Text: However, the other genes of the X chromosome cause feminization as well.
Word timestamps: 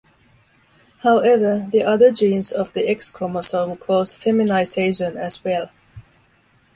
However, 1.03 1.69
the 1.71 1.83
other 1.83 2.11
genes 2.11 2.51
of 2.51 2.73
the 2.73 2.89
X 2.89 3.07
chromosome 3.07 3.77
cause 3.77 4.15
feminization 4.15 5.15
as 5.15 5.43
well. 5.43 5.69